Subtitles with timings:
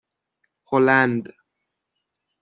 [0.69, 1.23] هلند